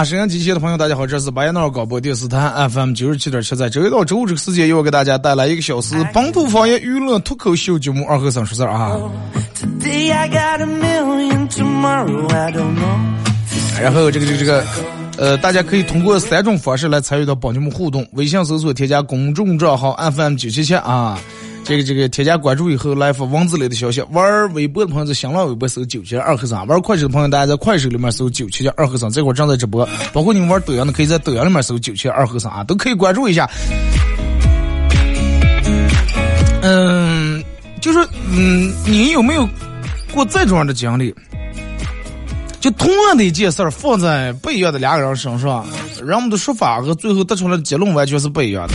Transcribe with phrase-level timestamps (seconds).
[0.00, 8.98] 啊，沈阳机器的朋友，大家好，这是白彦淖尔广播电视台 FM 九十七点七，在周一到周五这个时间，又要给大家带来一个小时本土方言娱乐脱口秀节目《二和三说事儿》啊。
[13.78, 14.64] 然后这个这个这个，
[15.18, 21.18] 呃，大家可以通过三种方式来参与到帮你们互动：微信搜索添加公众账号 FM 九七七啊。
[21.64, 33.48] 这个这个添加关注以后来发文字类的消息，玩微博的朋友在新浪微博搜九七二和尚，玩快手的朋友大家在快手里面搜九七二和尚，这会儿正在直播，包括你们玩抖音的可以在抖音里面搜九七二和尚啊，都可以关注一下。
[36.62, 37.42] 嗯，
[37.80, 37.98] 就是
[38.30, 39.48] 嗯，你有没有
[40.12, 41.14] 过这种样的经历？
[42.60, 45.66] 就同样的一件事儿放在不一样的两个人身上，
[46.04, 48.74] 人们的说法和最后得出来的结论完全是不一样的。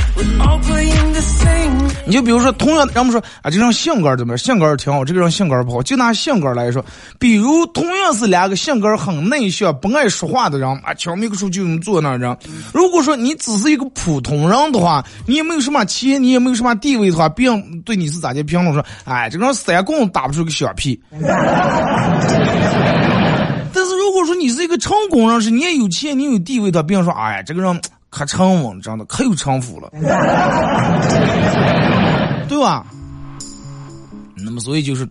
[2.07, 4.37] 你就比如说，同样，人们说啊，这人性格怎么样？
[4.37, 5.81] 性格挺好，这个人性格不好。
[5.81, 6.83] 就拿性格来说，
[7.17, 12.37] 比如同样是两个性格很内向、不爱说话的人啊，悄咪个处就能坐那人。
[12.73, 18.85] 如果说你只是一个普通人的话，你也没有什么钱，你也没有什么地位的话，别人对你是咋的评论说？
[19.05, 20.99] 哎，这个人三棍打不出个小屁。
[23.85, 27.79] 但是如果说你是一个成功人士，你也有钱，你有地位他，别人说，哎呀，这个人。
[28.09, 29.89] 可成稳，真的可有城府了，
[32.47, 32.85] 对吧？
[34.37, 35.05] 那么所以就是，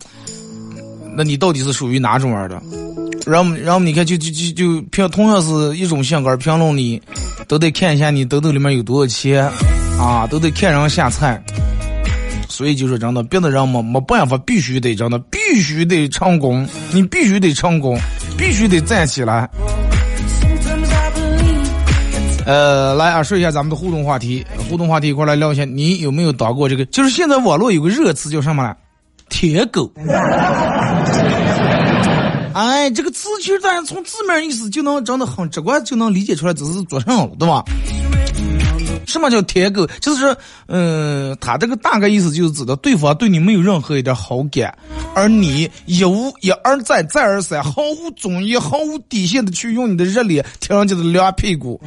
[1.15, 2.59] 那你到底是属于哪种玩的？
[3.27, 6.99] 然后然后你看，就就就就评同样是一种性格评论你，
[7.47, 9.47] 都得看一下你兜兜里面有多少钱
[9.99, 11.39] 啊，都得看人下菜。
[12.49, 17.99] 所以就是真的，别的人没没办法，必须得真的，必须得成功，你必须得成功，
[18.37, 19.49] 必须得站起来。
[22.45, 24.45] 呃，来啊，说一下咱们的互动话题。
[24.69, 26.85] 互动话题一块来聊一下，你有没有打过这个？
[26.85, 28.75] 就是现在网络有个热词叫什么呢？
[29.29, 29.91] 铁狗。
[32.53, 37.63] 哎，这个词其实大家从字面意思就能真的很直观就能理解出来，这是做什么对吧？
[39.05, 39.85] 什么叫舔狗？
[40.01, 40.35] 就是说，
[40.67, 44.77] 嗯，他这个大概意思就是指的对方对你没有任何一点好感，
[45.13, 51.81] 而你一无一而再再而三毫无尊严、毫无底线的去用你的热脸贴人家的凉屁股。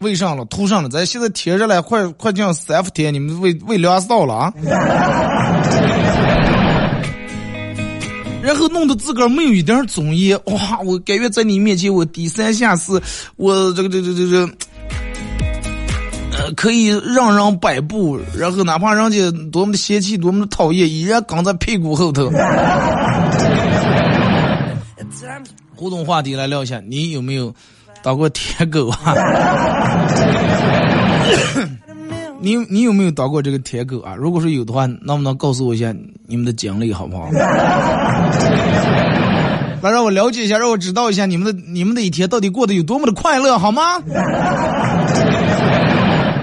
[0.00, 4.52] 为啥了，涂上了，咱现在贴着了，快快进三伏天，你们为为凉臊了啊！
[8.46, 10.78] 然后弄得自个儿没有一点尊严，哇！
[10.84, 13.02] 我感觉在你面前我低三下四，
[13.34, 14.48] 我这个这这这这，
[16.38, 19.18] 呃，可以让人摆布，然后哪怕人家
[19.50, 22.30] 多么的嫌弃，多么的讨厌，依然跟在屁股后头。
[25.74, 27.52] 互动话题来聊一下，你有没有
[28.00, 29.12] 当过铁狗啊？
[32.40, 34.14] 你你有没有当过这个铁狗啊？
[34.14, 35.94] 如果说有的话，能不能告诉我一下
[36.26, 37.28] 你们的经历，好不好？
[39.82, 43.82] 来让我了解一下，让我知道一下你们的你们的一天到底过得有多么的快乐，好吗？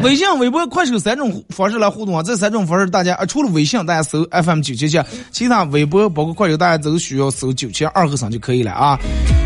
[0.03, 2.21] 微信、微博、快手三种方式来互动啊！
[2.23, 5.01] 这三种方式大家啊，除了微信，大家搜 FM 九七七，
[5.31, 8.99] 其他微博包括快手，大家都需要搜九七二和三就可以了啊。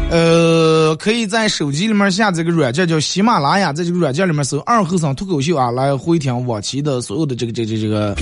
[0.10, 8.16] 呃，可以在手机里面下这个软件叫喜马拉雅，在这个软件里面搜二和尚脱口秀啊，来回听往期的所有的这个这这这个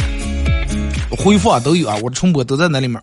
[1.11, 2.99] 回复啊都有啊，我的重播都在那里面。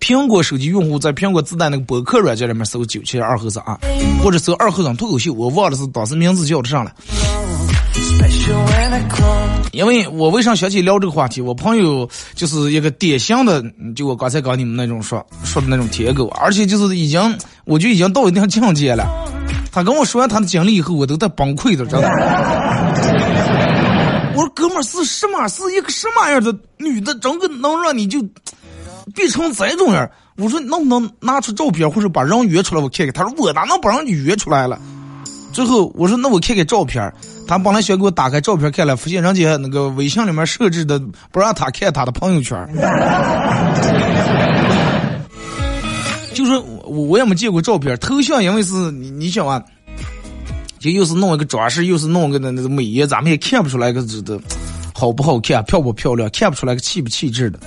[0.00, 3.78] 苹果手机用户在苹果自带那个博客软件里面搜九七二和尚啊，
[4.22, 6.92] 或者搜二和尚脱口秀，我忘了是当时名字叫的上了。
[9.72, 11.40] 因为我为啥想起聊这个话题？
[11.40, 13.62] 我朋友就是一个典型的，
[13.94, 19.06] 就我刚才跟你们那种说说的那种舔狗，而且就是已经，我就已经到一定境界了。
[19.70, 22.08] 他跟我说完他的经历以后，我都在崩溃的，真的。
[24.34, 25.46] 我说哥们儿是什么？
[25.48, 28.20] 是一个什么样的女的，整个能让你就
[29.14, 30.10] 变成这种样？
[30.36, 33.12] 我说能不能拿出照片或者把人约出来我看看？
[33.12, 34.80] 他说我哪能把人约出来了？
[35.58, 37.12] 最后我说那我看看照片。
[37.48, 41.02] 他本来想给我打开照片看了，发现人家那个微信里面设置的
[41.32, 42.56] 不让他看他的朋友圈。
[46.32, 49.60] 就是我我也没见过照片，头像因为是你你想啊，
[50.78, 54.38] 就又是弄一个装饰，又是弄个那那个美颜，咱们也看不出来个这的
[54.94, 57.58] 好不好看，漂不漂亮，看不出来个气不气质的。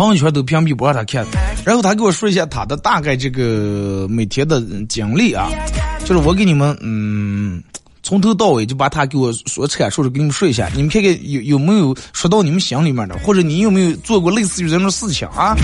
[0.00, 1.26] 朋友圈都屏蔽不让他看，
[1.62, 5.50] 然后他给我说一下他的大概这个每天的经历啊。
[6.06, 7.62] 就是我给你们，嗯，
[8.02, 15.54] 从头到尾就把他给我所阐述的给你们说一下，你们看看有有没有说到你们心里面的，或者你有没有做过类似于这种事情啊？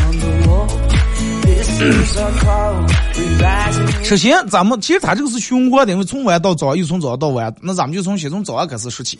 [4.05, 9.19] 首先，咱们其实他这个是循环的，因为从晚到早，又从早到晚，那咱们就从先从早上开始说起。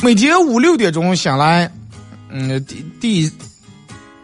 [0.00, 1.68] 每天五六点钟醒来，
[2.30, 3.32] 嗯，第第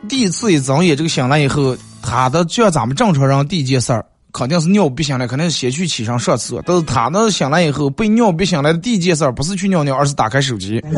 [0.09, 4.05] 第一次一睁眼这个醒来以后，他的就像咱们正常人第一件事儿。
[4.33, 6.63] 肯定是尿憋醒来，肯定是先去起床上厕所。
[6.65, 10.83] 但是他呢，醒来以后被尿憋醒来的第一件事儿不是去尿尿，而是打开手机。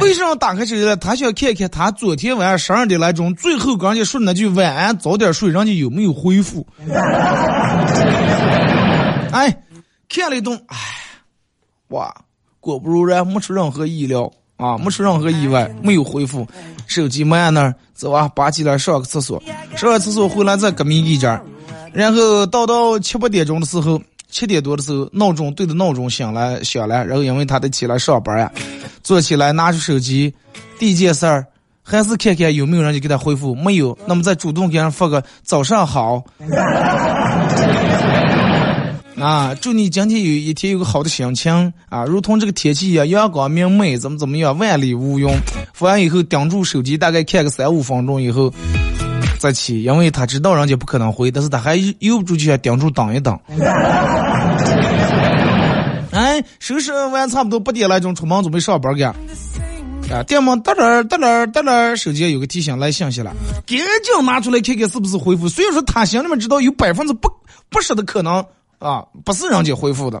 [0.00, 0.96] 为什么打开手机呢？
[0.96, 6.64] 他想看看他昨天晚上十二点来钟最后跟人家说那句晚安，早点睡，人家有没有回复？
[9.32, 9.52] 哎，
[10.08, 10.76] 看了一顿，哎，
[11.88, 12.14] 哇，
[12.60, 14.30] 果不如然，没出任何意料。
[14.62, 16.46] 啊，没出任何意外，没有回复，
[16.86, 19.42] 手机没按那儿，走啊，拔起来上个厕所，
[19.76, 21.40] 上完厕所回来再革命一阵，
[21.92, 24.00] 然后到到七八点钟的时候，
[24.30, 28.50] 七点多的时候，闹钟对着闹钟响了响了，然后因为他得起来上班呀，
[29.02, 30.32] 坐起来拿出手机，
[30.78, 31.44] 第一件事儿
[31.82, 36.22] 还是看看有没有人就给他回复，没有，那么再主动给人发个早上好。
[39.18, 39.54] 啊！
[39.60, 45.28] 祝你今天有一天有个好的心情啊，如同这个天气一样阳光明媚，怎么怎么样，万里无云。
[45.74, 48.52] 发完以后，盯住手机，大概看个三五分钟以后
[49.38, 53.38] 再起，因为他知道人家不可能回，但是他还由不住就想盯住等一等。
[56.10, 59.02] 哎，收拾完差不多八点来钟出门准备上班去。
[59.02, 59.14] 啊，
[60.26, 63.32] 电门哒啦哒啦哒啦，手机有个提醒来信息了，
[63.66, 65.48] 赶紧拿出来看看是不是回复。
[65.48, 67.30] 虽然说他心里面知道有百分之不
[67.68, 68.44] 不十的可能。
[68.82, 70.20] 啊，不是人家回复的，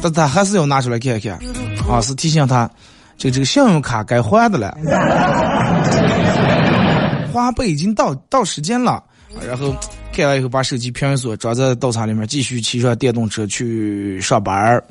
[0.00, 1.38] 但他还是要拿出来看一看。
[1.86, 2.70] 啊，是提醒他，
[3.18, 4.74] 就这个信用卡该还的了，
[7.30, 9.04] 花呗已经到到时间了。
[9.46, 9.74] 然后
[10.10, 14.82] 看完以后，把手机平锁，装在道场里面，继续骑上电动车去上班。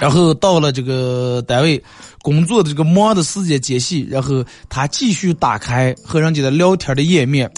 [0.00, 1.82] 然后到了这个单位
[2.22, 7.50] 工作的这个忙的时间间隙，然后他继续打开和人家的聊天的页面。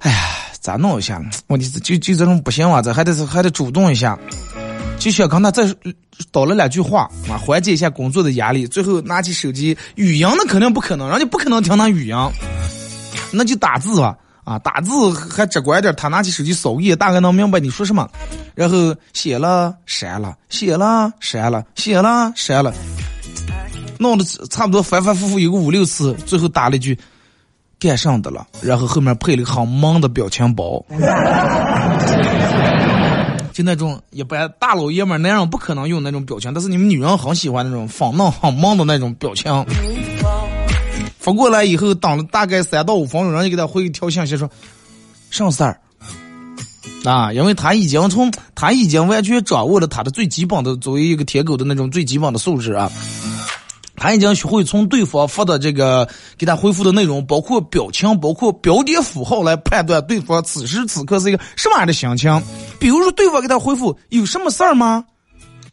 [0.00, 0.18] 哎呀。
[0.64, 1.22] 咋弄一下？
[1.48, 4.18] 问题是就就这种不行啊，这还得是还得主动一下。
[4.98, 5.62] 就想跟他再
[6.32, 8.66] 叨了两句话啊，缓解一下工作的压力。
[8.66, 12.16] 最后拿起手机，语音那肯定不可能，人家不可能听他语音，
[13.30, 14.16] 那就打字吧。
[14.44, 15.94] 啊，打字还直观点。
[15.96, 18.08] 他拿起手机扫一眼，大概能明白你说什么。
[18.54, 22.72] 然后写了删了，写了删了，写了删了，
[23.98, 26.98] 弄得差不多反反复复有个五六次，最后打了一句。
[27.88, 30.82] 干上的了，然后后面配了个很萌的表情包，
[33.52, 39.52] 就那种一般大老爷们男人不可能用那种表情，但是你们女人很喜欢那种放浪很萌的那种表情。
[41.18, 44.50] 发过来以后，等了大概三到五分钟，人家给他回一条信息说
[45.30, 45.78] ：“什么事儿？”
[47.04, 52.90] 啊，因为他已经从他已经完全掌握了他的最基本的作为一个舔狗的那种最基本的素质啊。
[53.96, 62.42] 他已经学会从对方发的这个给他回复的内容，包括表情，包括标点符号来判断对方此时此刻是一个什么样的心情。
[62.80, 65.04] 比如说，对方给他回复有什么事儿吗？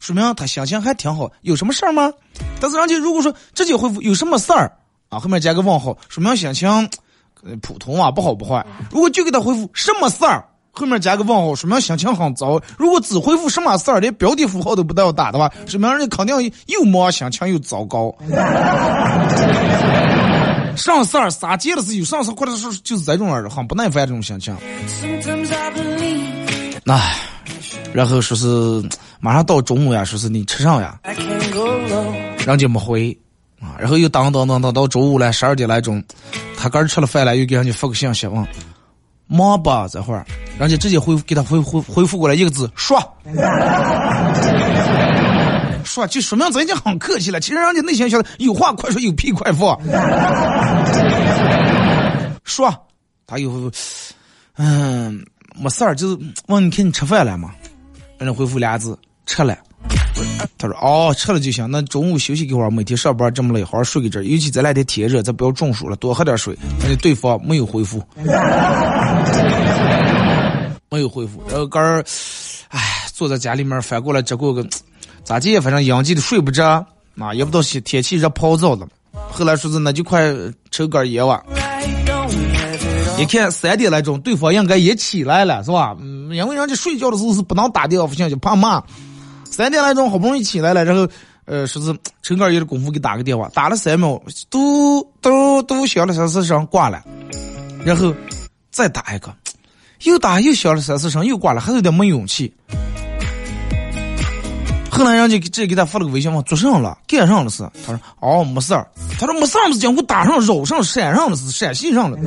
[0.00, 1.30] 说明他心情还挺好。
[1.42, 2.12] 有什么事儿吗？
[2.60, 4.76] 但是人家如果说直接回复有什么事儿
[5.08, 6.88] 啊，后面加个问号，说明心情
[7.60, 8.64] 普通啊，不好不坏。
[8.90, 10.44] 如果就给他回复什么事儿？
[10.74, 12.58] 后面加个问号，说明心情很糟。
[12.78, 18.14] 如果只回复什么事儿，连标点符号都不带要打的话，说明人家肯定又忙，心情又糟糕。
[20.74, 24.56] 上事儿撒贱的是有上事或者是就是这种儿很不耐烦这种心情。
[26.84, 26.98] 那，
[27.92, 28.82] 然后说是
[29.20, 30.98] 马上到中午呀，说是你吃上呀，
[32.46, 33.14] 人家没回
[33.60, 36.02] 啊，然后又等等等等到中午了十二点来钟，
[36.56, 38.42] 他刚吃了饭了，又给人家发个信息问。
[39.26, 40.26] 忙吧，这会儿，
[40.58, 42.98] 人家直接回给他回回回复过来一个字，说。
[45.84, 49.76] 说就说明咱已经很客气了，其实人家内心晓得有话快说，有屁快放。
[52.44, 52.72] 说，
[53.26, 53.70] 他又，
[54.56, 55.24] 嗯，
[55.56, 57.50] 没事儿，就是问你看你吃饭了吗？
[58.18, 59.56] 人家回复俩字，吃了。
[60.58, 61.68] 他说哦，吃了就行。
[61.70, 64.20] 那中午休息一会儿，每天上班这么累，好好睡个觉。
[64.22, 66.56] 尤其这两天天热，咱不要中暑了，多喝点水。
[66.80, 68.02] 人家对方没有回复，
[70.90, 71.42] 没有回 复。
[71.48, 72.04] 然后刚儿，
[72.68, 72.80] 哎，
[73.12, 74.66] 坐在家里面翻过来这过个。
[75.24, 75.58] 咋地？
[75.60, 76.84] 反正养鸡的睡不着，
[77.16, 78.86] 啊，也不知道天天气热泡澡了。
[79.30, 80.34] 后来说是那就快
[80.70, 81.42] 抽根烟吧。
[83.18, 85.96] 一看三点来钟，对方应该也起来了，是吧？
[86.00, 88.82] 嗯，因为人家睡觉的时候是不能打电话，不行就怕骂。
[89.52, 91.06] 三点来钟好不容易起来了，然后
[91.44, 97.04] 呃说是陈哥有点功夫给打个电话，打了三秒，嘟嘟嘟响了三四声挂了，
[97.84, 98.14] 然后
[98.70, 99.30] 再打一个，
[100.04, 102.52] 又打又响了三四声又挂了，还有点没勇气。
[104.90, 107.62] 后来人家直接给他发了个微信嘛，做上了，干上了是。
[107.86, 108.86] 他说哦，没事儿。
[109.18, 112.18] 他说没事儿，是讲我打上、绕上、闪上了是，陕西上了。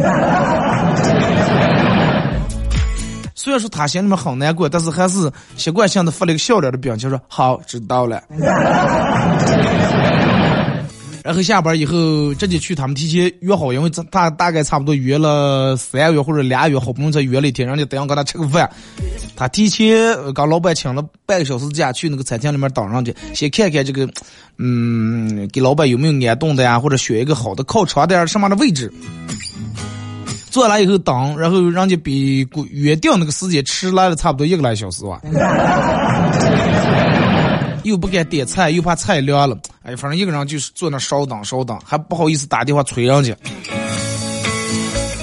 [3.46, 8.20] 虽然说他心里面很难过，但是还是习惯性的发了个笑脸的表情，说好，知道了。
[11.24, 18.68] 然后下班以后直接去他们提前约好，因为他大概差不多约了三个月或者俩月，好不容易才约了一天，人家等下跟他吃个饭。
[19.36, 24.10] 他提前跟老板请了半个小时假，去那个餐厅里面等上去，先看看这个，
[24.58, 28.92] 嗯，给老板有没有安顿的呀，或者选一个好的靠窗的什么的位置。
[30.56, 35.20] 坐来以后等，然后人家比约定那个时间迟来了差不多一个来小时吧。
[37.84, 39.58] 又不敢点菜，又怕菜凉了。
[39.84, 43.36] 哎，反正一个人就是坐那稍等稍等，还不好意思打电话催人家。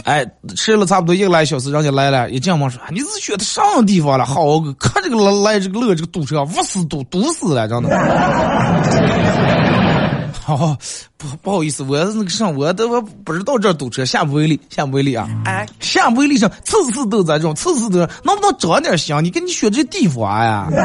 [0.05, 0.23] 哎，
[0.55, 4.27] 吃了差不多一个来小时，人家来了，一进门说：“你是选的啥地方了？
[4.27, 7.89] 好个，看这个来这个乐这个堵车，无死堵堵死了，真的。”
[10.45, 10.77] 好，
[11.17, 15.29] 不不好意思，我那个上我都不知道这堵车，下不为例，下不为例啊！
[15.45, 19.17] 哎下不为例上，次次都在这种，次次都能不能长点心？
[19.23, 20.69] 你跟你选这地方呀？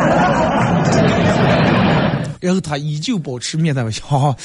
[2.40, 4.36] 然后他依旧保持面带微笑，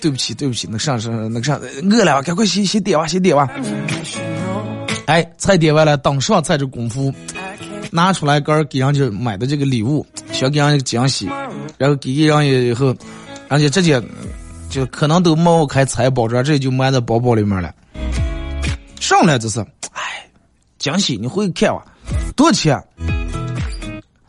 [0.00, 3.50] 对不起，对不起，那上是那个上饿了，赶快先先点吧，先点吧。
[5.06, 7.12] 哎，菜点完了，等上菜这功夫，
[7.90, 11.28] 拿出来儿给人家买的这个礼物，想给人家惊喜，
[11.76, 12.94] 然后给人家以后，
[13.48, 14.00] 人家直接
[14.72, 17.70] 就可能都没开拆包装，这就埋在包包里面了。
[18.98, 19.60] 上来这是，
[19.92, 20.26] 哎，
[20.78, 21.84] 惊喜，你回去看吧，
[22.34, 22.82] 多少钱？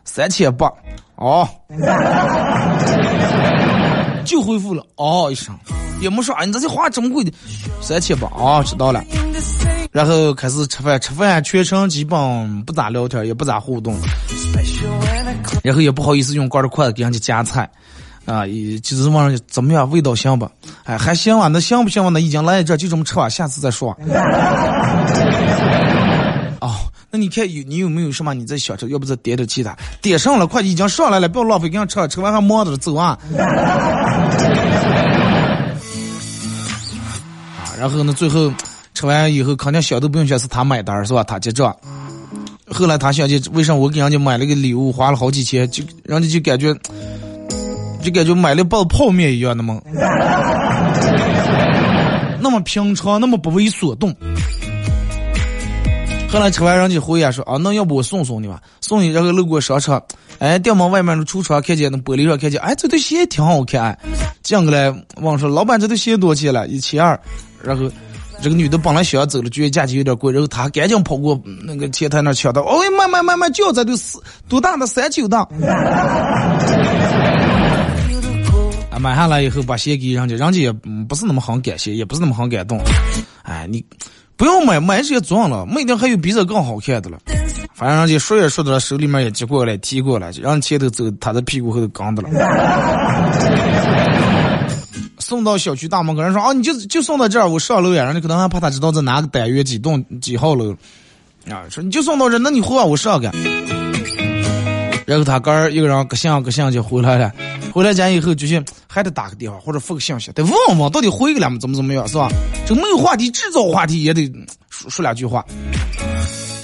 [0.04, 0.70] 三千八。
[1.16, 1.48] 哦，
[4.26, 5.58] 就回复了哦一声，
[6.00, 7.32] 也没说啊，你这些花这么贵的，
[7.80, 9.02] 三千八啊，知道了。
[9.92, 13.96] 然后开始吃饭，吃饭全程基本不咋聊天，也不咋互动，
[15.62, 17.70] 然后也不好意思用罐的筷子给人家夹菜，
[18.26, 20.50] 啊，也就是问怎么样，味道香不？
[20.84, 22.08] 哎，还行啊，那行不行啊？
[22.08, 23.90] 那已经来这，就这么吃吧，下次再说。
[26.60, 26.74] 哦
[27.10, 29.76] 那你看有你有没有什么你在想吃，要不再点点其他？
[30.02, 33.16] 点上了，快已经上来了，不要浪费，给人吃，吃完还忙着走啊！
[37.56, 38.52] 啊，然后呢，最后
[38.94, 41.22] 吃完以后，肯定想都不用想，是他买单是吧？
[41.22, 41.72] 他结账。
[42.66, 46.74] 后来他想起为啥我给人家买了个礼物，花了好几千，就人家就感觉，
[48.04, 49.80] 就感觉买了包泡面一样的嘛，
[52.38, 54.14] 那么平常，那么不为所动。
[56.28, 58.60] 后来吃完，人家回呀说：“啊，那要不我送送你吧？
[58.80, 60.02] 送你。”然后路过商场，
[60.40, 63.96] 哎，店门外面的橱窗看见那玻璃上看见，哎，这对鞋挺好看。
[64.42, 64.92] 进过来
[65.22, 67.18] 问说：“老板，这对鞋多少钱了？”一千二。
[67.62, 67.88] 然后
[68.42, 75.48] 这个女的本来想要走了，觉得价钱有点贵，然后她赶紧跑过那个前台那抢到，哦，慢慢慢慢，就要这都四多大的三九档。
[78.98, 80.72] 买下来以后把鞋给人家，人家也
[81.08, 82.80] 不是那么很感谢，也不是那么很感动。
[83.42, 83.84] 哎，你。
[84.36, 87.16] 不要买，买这些装了，没定还有比这更好看的了。
[87.72, 92.28] 反正人家说也说的了，手里面也接过来，提过来，让前头走，他的屁股后头扛的了。
[95.20, 98.04] 送到小区大门口，人说啊，你就就送到这儿，我上楼呀。
[98.06, 100.74] 人家可能还怕他知道在哪个单元几栋几号楼，
[101.48, 103.32] 啊，说你就送到这，那你回我上干。
[105.06, 107.32] 然后他哥儿一个人各项各项就回来了。
[107.72, 111.58] 回来家以后，就想还得打个电话或者发个信息，得问问到底回给了吗？
[111.60, 112.28] 怎么怎么样，是吧？
[112.66, 114.30] 这没有话题，制造话题也得
[114.70, 115.44] 说说两句话。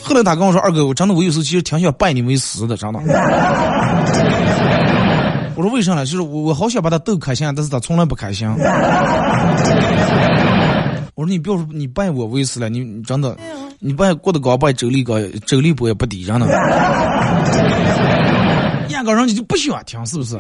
[0.03, 3.01] 后来他跟我说：“二哥，我真的我有时候其实挺想拜你为师的，真的。”
[5.57, 6.07] 我说为啥呢？
[6.07, 8.49] 就是我我好想把他逗开心，但是他从来不开心。
[11.15, 13.37] 我说你不要说你拜我为师了，你你真的，
[13.79, 15.15] 你拜郭德纲拜周立高，
[15.47, 16.47] 周立波也不敌人呢。
[18.91, 20.39] 压根人家就不喜欢听，是不是？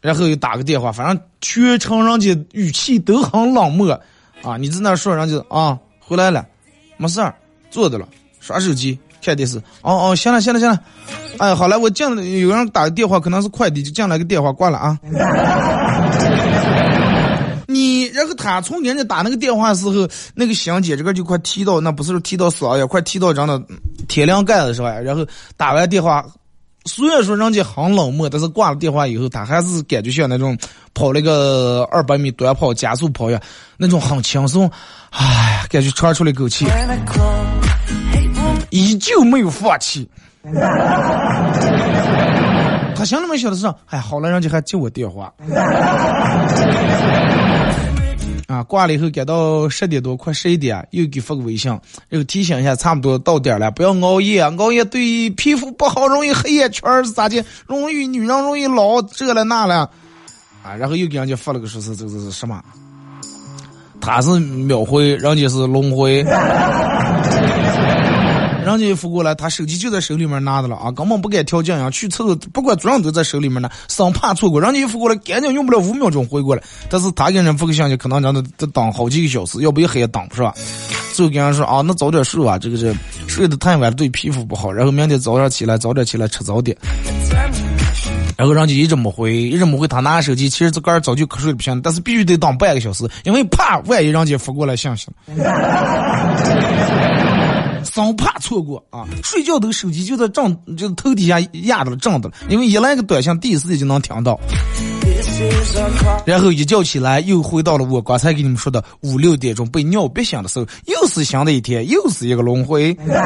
[0.00, 3.98] 然后又打个电话，反正全程人家语气都很冷漠
[4.42, 4.56] 啊。
[4.58, 6.44] 你在那说，人家啊回来了，
[6.98, 7.34] 没事儿，
[7.70, 8.06] 坐着了，
[8.38, 9.56] 耍手机看电视。
[9.80, 10.78] 哦哦，行了行了行了，
[11.38, 14.98] 哎，好了，我进了，有人打个电话，可能是快递，就进来个电话挂了啊。
[17.66, 23.58] 你然后他从人家打那个电话时候，那个心姐这个就快提到，那不是提到嗓子，快提到真的
[24.06, 24.92] 天梁盖子是吧？
[25.00, 26.22] 然后打完电话。
[26.86, 30.56] 虽然说人家很冷漠，但是挂了电话以后，他还是感觉像那种
[30.92, 33.40] 跑了个二百米短跑加速跑一样，
[33.78, 34.70] 那种很轻松，
[35.10, 36.66] 哎，感觉喘出了一口气，
[38.70, 40.08] 依旧没有放弃。
[42.94, 45.32] 他心里面想的是，哎，好了，人家还接我电话。
[48.46, 51.76] 啊，挂了以后，赶到十点多，快十一点，又给发个微信，
[52.10, 57.42] 又提醒一下，差不多到点了，不要熬夜，熬夜对皮肤不好，容易黑眼圈是咋的？
[57.66, 59.88] 容易女人容易老这了那了，
[60.62, 62.62] 啊，然后又给人家发了个说是这个是什么？
[64.00, 66.22] 他是秒回，人家是轮回。
[68.64, 74.60] 人家一扶过来，他手机就在手里面拿着了啊，根本不敢调静音，去厕所不管怎样都在手里面呢，生怕错过。
[74.60, 80.52] 人家一扶过来，赶紧用不了五秒钟回过来，但是他给人发个信息，可能让他得等好几个小时，要不一黑也等不上。
[81.12, 82.92] 最后跟人说啊，那早点睡吧，这个这
[83.28, 86.76] 睡得太晚对皮肤不好，然后明天早上起来早点起来吃早点。
[88.36, 95.06] 然后人家一直没回，一直没回，他拿手机，其实这个儿早就瞌睡不行，但是必须得等半个小时，因为怕万一人家发过来信息
[97.84, 99.06] 生怕错过啊！
[99.22, 102.34] 睡觉的手机就在正，就头底下压着了，正的了。
[102.48, 104.40] 因为一来个短信，第一时间就能听到。
[106.24, 112.96] 然后一觉起来，又回到了我刚才给你们说的五六点钟被尿憋醒的时候，又是新的一天，又是一个轮回。
[113.06, 113.22] 然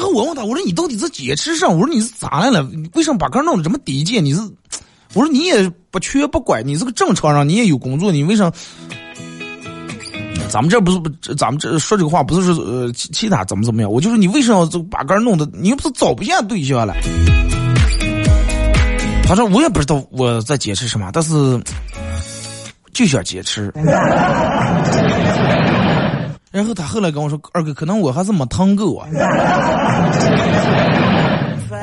[0.00, 1.76] 后我问他，我说你到底是坚持上？
[1.76, 2.66] 我说你是咋来了？
[2.94, 4.24] 为什么把杆弄得这么低贱？
[4.24, 4.40] 你是？
[5.14, 8.52] 我说你也不缺不拐，你是个正常人，你也有工作，你为啥？
[10.48, 16.94] 咱们这不是，咱们这说这个话不是说呃其其他怎么怎么样，我就是你为什么要把杆弄的，你又不是找不见对象了。
[19.24, 21.60] 他说我也不知道我在坚持什么，但是
[22.92, 23.72] 就想坚持。
[26.52, 29.06] 然后他后来跟我说，二哥可能我还是没疼够啊。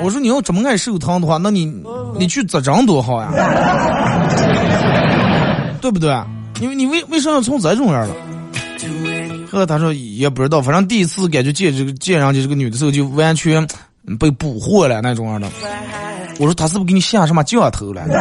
[0.02, 1.72] 我说你要这么爱受疼的话，那你
[2.18, 3.30] 你去扎针多好呀，
[5.80, 6.12] 对不对？
[6.62, 8.16] 因为你为为什么要从这种样了？
[9.60, 13.68] 后他说也不知道，反正第一次感觉见这个见上去这个女的时候，就完全
[14.20, 15.48] 被捕获了那种样的。
[16.40, 18.04] 我说他是不是给你下什么降头了？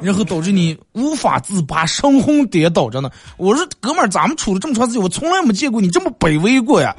[0.00, 3.10] 然后导致你无法自拔，神魂颠倒着呢。
[3.36, 6.94] 我说哥们儿，咱们处了这么长时间，我从来没见过你这么卑微过呀。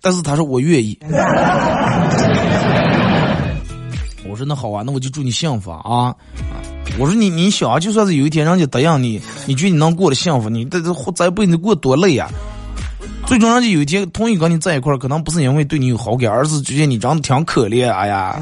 [0.00, 0.96] 但是他说我愿意。
[4.42, 6.12] 我说那好啊，那我就祝你幸福啊。
[6.98, 10.50] 我说你你想啊，就算是有一天人家答应你，你觉得你能过得幸福？
[10.50, 12.28] 你这这这辈子过多累呀！
[13.24, 17.88] 最终人家有一天同意跟你在一块儿，可能不是因为对你有好感，而是觉得你长得挺可怜。
[17.88, 18.36] 哎呀！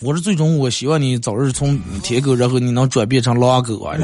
[0.00, 3.96] 我说最终我希望你早日从铁狗，然后你能转变成狼狗啊！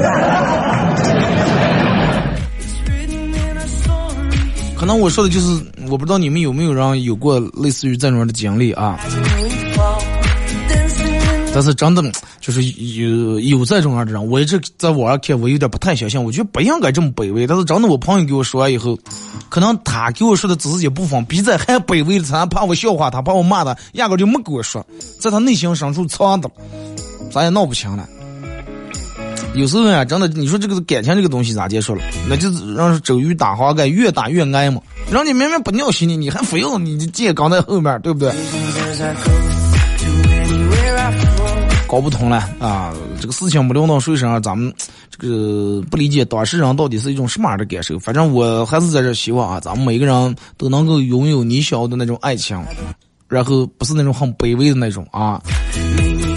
[4.87, 8.97] 能我说的就是，我不知道你们有没有人有过类似于这种的经历啊？
[11.53, 12.03] 但是真的
[12.39, 16.23] 就是有有这种样的人，我一直在网上看，我有点不太相信。
[16.23, 17.47] 我觉得不应该这么卑微。
[17.47, 18.97] 但是真的，我朋友给我说完以后，
[19.49, 24.85] 可能他给我说的只是一部分，比这还卑微的，他怕我笑话他，怕我骂他，压根就没跟我说，
[25.19, 26.49] 在他内心深处藏的，
[27.31, 28.07] 咱也闹不清了。
[29.57, 32.03] 有时候呀，真的，你说这个感情这个东西咋结束了？
[32.29, 34.79] 那就是让周瑜打黄盖，越打越挨嘛。
[35.09, 38.31] 人家明明不尿心你，你还非要你借刚在后面，对不对？
[41.87, 42.93] 搞不通了啊！
[43.19, 44.71] 这个事情没聊到水上，咱们
[45.09, 47.97] 这个不理解当事人到底是一种什么样的感受。
[47.97, 52.63] 反正我还是在这希望啊，咱们每个人都能够拥有你想要的那种爱情，
[53.27, 55.41] 然后不是那种很卑微的那种啊。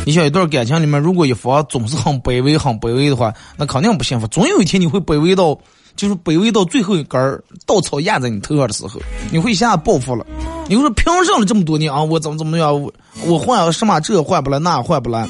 [0.07, 4.27] 你像一段感情里面，如果一方总是很卑微、很卑微的话，那肯定不幸福。
[4.29, 5.57] 总有一天你会卑微到，
[5.95, 10.27] 就是卑微到最后一根稻草压在你头上的时候，你会一下报复了。
[10.69, 12.03] 你会说凭什么这么多年啊？
[12.03, 12.83] 我怎么怎么样？
[12.83, 12.93] 我
[13.27, 15.29] 我换什么这换不来，那换不来。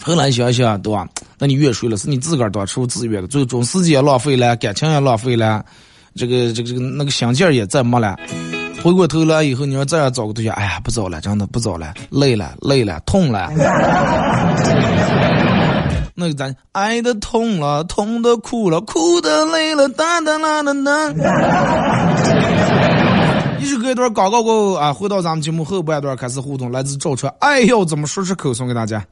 [0.00, 1.06] 后来想想，对吧？
[1.38, 5.64] 那你越睡了，是你自个儿当出自愿的，最终时间浪费了，感情也浪费了，
[6.14, 8.16] 这个这个这个那个心劲儿也再没了。
[8.86, 13.50] 回过头来以后，你说再要找个对象，哎呀，不找了，真的不找了，累了，累了，痛了。
[16.14, 21.10] 那个咱爱的痛了，痛的哭了，哭的累了，哒哒啦哒哒。
[23.58, 29.04] 一首歌一段广告过后啊，回到咱们节目后半段开始互动，来自赵川，爱要怎么说出口，送给大家。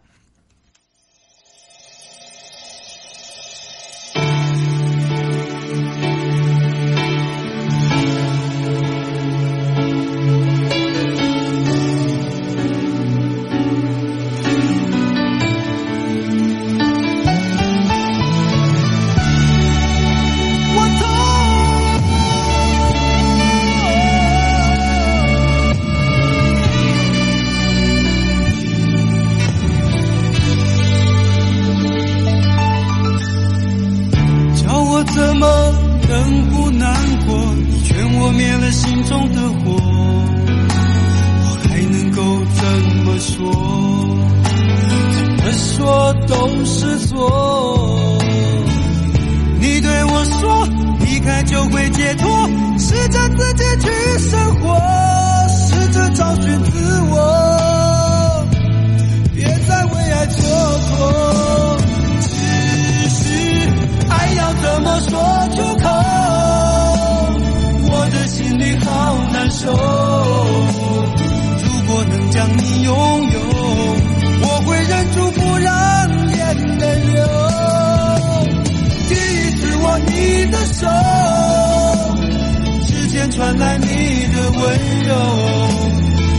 [84.57, 84.63] 温
[85.07, 85.11] 柔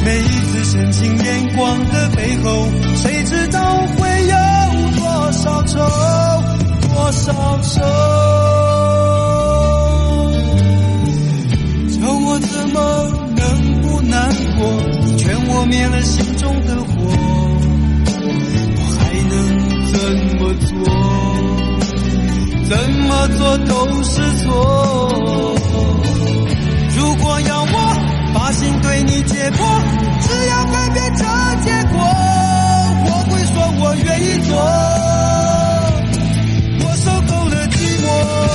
[0.05, 3.59] 每一次深情眼光的背后谁知道
[3.97, 4.35] 会有
[4.99, 5.79] 多少愁
[6.81, 7.81] 多少愁？
[11.89, 12.77] 叫我怎么
[13.35, 13.43] 能
[13.81, 14.59] 不难过？
[15.05, 16.87] 你劝我灭了心中的火
[18.77, 18.99] 我还
[19.29, 19.33] 能
[19.91, 19.95] 怎
[20.37, 20.69] 么做？
[22.69, 22.71] 怎
[23.07, 23.71] 么做都
[24.03, 24.45] 是错。
[28.45, 29.57] 把心对你解剖
[30.21, 31.25] 只要改变这
[31.65, 31.97] 结果
[33.07, 34.55] 我会说我愿意做
[36.79, 38.54] 我受够了寂寞。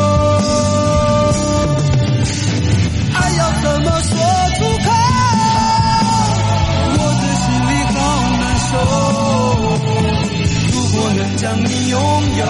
[11.41, 11.99] 将你拥
[12.37, 12.45] 有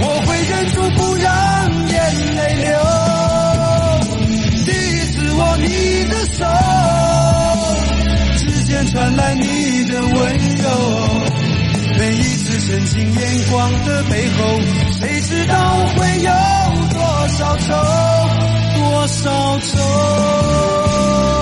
[0.00, 1.28] 我会忍住不让
[1.88, 1.94] 眼
[2.36, 2.72] 泪流。
[4.64, 5.68] 第一次握你
[6.08, 6.42] 的手
[8.38, 10.10] 指尖传来你的温
[10.56, 10.64] 柔。
[11.98, 14.38] 每一次深情眼光的背后
[14.98, 16.32] 谁知道会有
[16.94, 17.74] 多少愁？
[18.74, 21.41] 多少愁？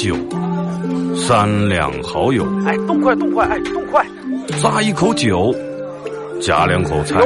[0.00, 0.16] 酒，
[1.14, 2.46] 三两好友。
[2.66, 4.02] 哎，动快动快，哎，动快！
[4.48, 5.54] 咂一口酒，
[6.40, 7.20] 夹两口菜。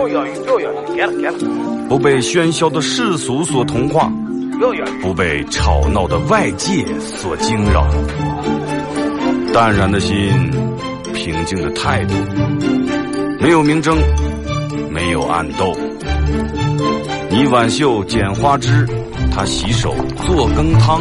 [1.89, 4.11] 不被喧嚣的世俗所同化。
[5.01, 7.87] 不被吵闹的外界所惊扰。
[9.53, 10.51] 淡然的心，
[11.15, 12.15] 平静的态度，
[13.39, 13.97] 没有明争，
[14.91, 15.73] 没有暗斗。
[17.31, 18.85] 你挽袖剪花枝，
[19.33, 19.95] 他洗手
[20.27, 21.01] 做羹汤，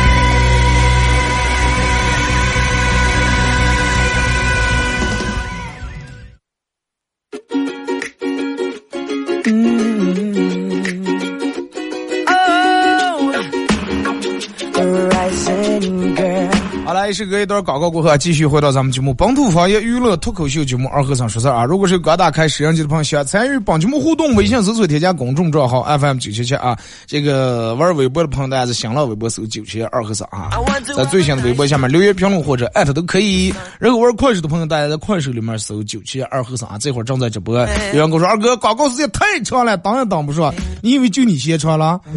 [17.13, 17.21] 心。
[17.21, 21.63] 是隔一段广告过后，继续回到咱们节目本土方言娱乐脱口秀节目二和尚说事儿啊！
[21.63, 26.75] 如果是刚打开摄像机的朋友，想参与本节目互动，微信搜索添加公众账号 FM 九七七啊！
[27.05, 30.49] 这个玩微博的朋友，大家在新浪微博搜九七二和尚啊，
[30.97, 33.53] 在最新的微博下面留言评论或者艾特都可以。
[33.77, 37.59] 然后玩快手的朋友，大家在快手里面搜九七二和尚啊，这会儿正在直播。
[37.93, 42.01] 有人跟我说：“二哥，广告时间太长了，挡也挡不住。”你以为就你先长了？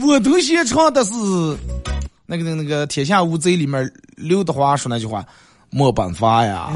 [0.00, 1.12] 我都先唱的是。
[2.30, 5.24] 那个、那个、那个《天下无贼》里面刘德华说那句话
[5.72, 6.68] ：“没办法呀。”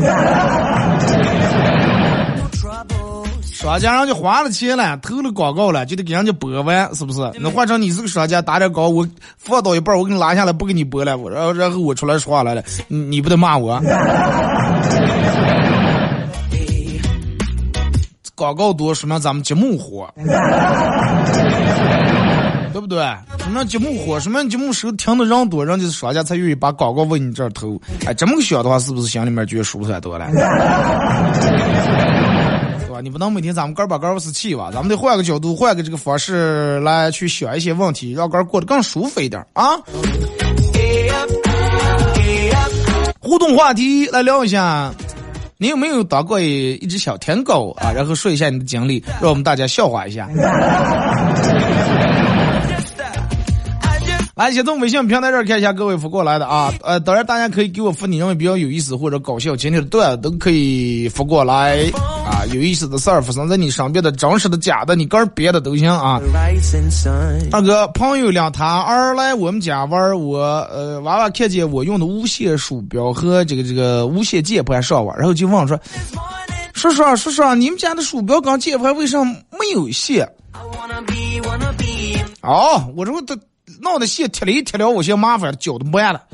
[3.43, 7.21] 商家人家花了钱了，投了广告了，就得给人家播完，是不是？
[7.39, 13.79] 那换成你是个商家，打点高，我放到一半，我给你拉下来，不给你播了，然后然后我出来说话来了，你你不得骂我？
[18.35, 20.11] 广告多说明咱们节目火。
[22.73, 23.05] 对不对？
[23.43, 24.19] 什么节目火？
[24.21, 27.79] 什么节目时候听的人多，人家商家才愿意把广告往你这儿投。
[28.07, 30.27] 哎，这么个想的话，是不是心里面觉得舒坦多了？
[32.87, 33.01] 是吧？
[33.03, 34.71] 你不能每天咱们哥把哥是气吧？
[34.73, 39.77] 咱们得换个角度，换个这个方式来去想一些问题，让哥过得更舒服一点啊！
[43.19, 44.93] 互动话题来聊一下，
[45.59, 47.93] 你有没有当过一只小舔狗啊？
[47.93, 50.29] 然后说一下你的经历，让我们大家笑话一下。
[54.35, 61.83] 来，先从微信平台这儿看一下各位发过来的啊，呃，当然大家可以给我发你认为比较有意思或者搞笑今天的段都可以发过来
[62.25, 66.19] 啊，有意思的事儿发生在你身边的真实的假的，你个人编的都行啊。
[67.53, 75.79] 二哥，朋友两他二来我们家玩，我呃娃娃看见我用的无线鼠标和这个这个无线键盘上网，然后就问我说，
[76.73, 80.27] 叔叔啊叔叔啊，你们家的鼠标跟键盘为什么没有线？
[82.41, 83.37] 哦，我这都。
[83.83, 86.23] 弄的线贴了一贴了，我嫌麻烦，脚都慢了。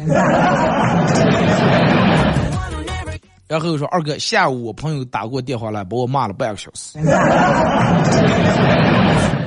[3.48, 6.98] 然后说二哥，下午我朋友打过电话来，把我骂了半个小时，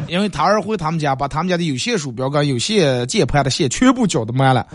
[0.08, 4.66] 因为他二回他们家，把他们家的有线鼠标跟有线键盘的线全部绞的慢了。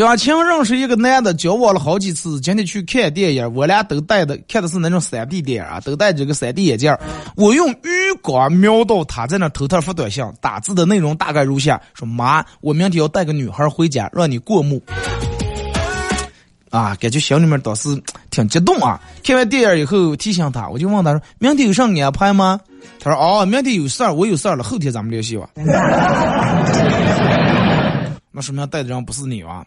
[0.00, 2.40] 相亲认识一个男的，交往了好几次。
[2.40, 6.96] 今天去看电影，我俩都戴的看的是那种 3D 电影啊，都戴这个 3D 眼镜。
[7.36, 14.82] 我用余光瞄到他在那偷偷发短信，打字的内容大概如下：说妈，我明天要带个女孩回家，让你过目。
[16.70, 17.88] 啊，感觉心里面倒是
[18.30, 18.98] 挺激动啊。
[19.22, 22.58] 看完电影以后，提醒他，我就问他说：明天有啥安排吗？
[22.98, 25.50] 他说：哦，明天有事儿，我有事儿了，后天咱们联系吧。
[28.32, 29.62] 那说明带的人不是你啊。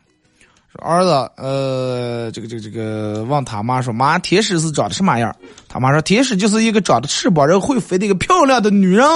[0.79, 5.33] 儿子，呃，这个这个这个，问他妈说：“妈，天使是长的什么样？”
[5.69, 9.07] 他妈说：“天使就是一个长着翅膀然后会飞的一个漂亮的女人。”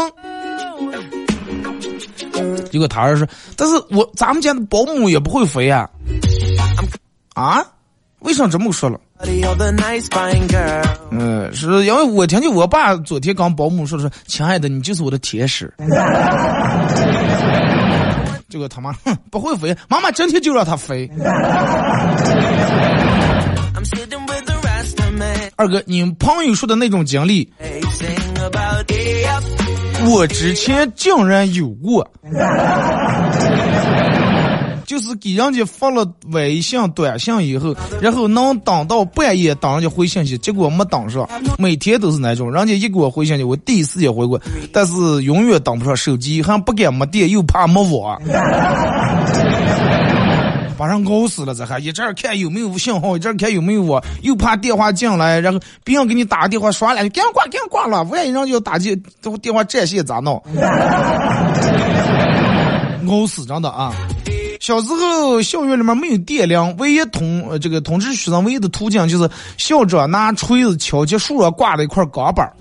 [2.72, 5.90] 结果他儿说：“但是我咱们家的保姆也不会飞呀。”
[7.34, 7.66] 啊？
[8.20, 9.00] 为什么这么说了？
[11.12, 15.72] 嗯，是因为我听见我爸昨天跟保姆说的说：“亲爱的，你就是我的天使。”
[18.50, 21.10] 结果他妈哼 不会飞，妈妈整天就让他飞。
[25.56, 27.52] 二哥，你朋友说的那种经历，
[30.08, 32.10] 我之前竟然有过。
[34.88, 41.28] 就是给人家发了微信、短信以后，然后能等到半夜等人家回信息，结果没等上。
[41.60, 48.18] 每天都是那种，人家一给我回信息，我第一时间回过，但是永远等不上手机，还不敢没电，又怕没网，
[50.78, 51.54] 把人熬死了。
[51.54, 58.06] 这还一阵看有没有信号，一阵看有没有网，又怕电话进来，然后别人给你打个电话刷两句，赶紧挂，赶紧挂了。
[58.06, 58.98] 万一人家要打电
[59.42, 60.42] 电话占线咋弄？
[63.10, 63.94] 熬死真的啊！
[64.68, 72.52] 小时候，校园里面没有电铃，唯一通呃这个通知学生唯一的途径就是校长拿锤子敲击树上挂的一块钢板儿。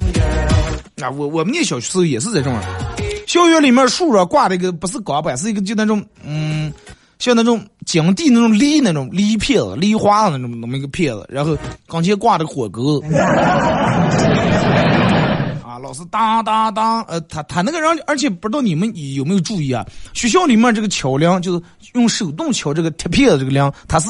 [1.05, 2.57] 啊，我我们那小时候也是这种，
[3.27, 6.73] 校园里面树上挂的一个不是钢板，是一个就那种嗯，
[7.19, 13.03] 像那种井地那种梨那种梨片子、梨花那种那么一个片子，然后刚前挂的火钩。
[15.79, 19.85] 老师当当当，呃，他他那个人，而且不知道你们有没有注意啊？
[20.15, 21.63] 学校里面这个敲铃，就是
[21.95, 24.09] 用手动敲这个铁片的这个铃，它是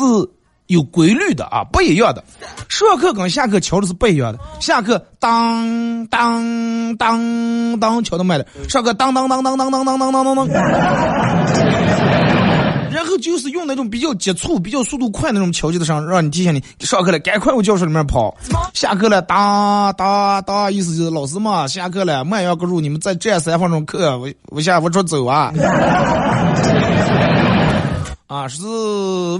[0.66, 2.24] 有规律的啊，不一样的。
[2.68, 4.38] 上课跟下课敲的是不一样的。
[4.60, 12.15] 下课当当当当敲的慢的，上课当当当当当当当当当当当。
[13.06, 18.36] 然后就是用那种比较急促、比较速度快那种敲击的声，让你提醒你上课了，赶快往教室里面跑。
[18.74, 25.52] 下课了，哒哒哒，意思就是老师嘛，下课了，慢要个入，你们再站三分钟课，我我下我出走啊。
[28.26, 28.60] 啊，是